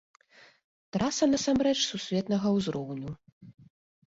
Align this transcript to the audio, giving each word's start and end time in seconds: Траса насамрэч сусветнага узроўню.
Траса 0.97 1.25
насамрэч 1.33 1.75
сусветнага 1.91 2.47
узроўню. 2.57 3.11